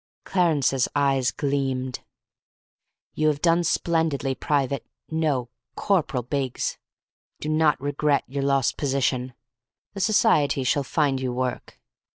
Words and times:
Clarence's 0.23 0.87
eyes 0.95 1.29
gleamed. 1.29 1.99
"You 3.13 3.27
have 3.27 3.39
done 3.43 3.63
splendidly, 3.63 4.33
Private 4.33 4.83
no, 5.11 5.51
Corporal 5.75 6.23
Biggs. 6.23 6.79
Do 7.39 7.49
not 7.49 7.79
regret 7.79 8.23
your 8.25 8.41
lost 8.41 8.77
position. 8.77 9.35
The 9.93 9.99
society 9.99 10.63
shall 10.63 10.81
find 10.83 11.21
you 11.21 11.31
work. 11.31 11.79